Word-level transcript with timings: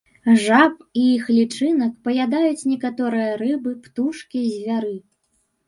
Жаб 0.43 0.79
і 1.01 1.03
іх 1.17 1.25
лічынак 1.37 1.91
паядаюць 2.09 2.67
некаторыя 2.71 3.37
рыбы, 3.45 3.77
птушкі, 3.87 4.39
звяры. 4.59 4.95